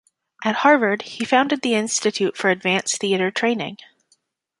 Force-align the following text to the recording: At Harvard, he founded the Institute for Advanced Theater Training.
At 0.43 0.55
Harvard, 0.55 1.03
he 1.03 1.23
founded 1.25 1.61
the 1.61 1.75
Institute 1.75 2.35
for 2.35 2.49
Advanced 2.49 2.97
Theater 2.99 3.29
Training. 3.29 3.77